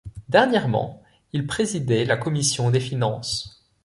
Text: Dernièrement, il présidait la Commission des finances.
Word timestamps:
Dernièrement, 0.29 1.03
il 1.31 1.45
présidait 1.45 2.05
la 2.05 2.17
Commission 2.17 2.71
des 2.71 2.79
finances. 2.79 3.63